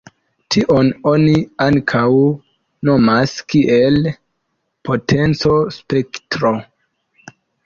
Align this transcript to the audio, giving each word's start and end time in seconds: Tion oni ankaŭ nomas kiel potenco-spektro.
Tion 0.53 0.87
oni 1.09 1.35
ankaŭ 1.65 2.01
nomas 2.89 3.35
kiel 3.53 4.01
potenco-spektro. 4.91 6.55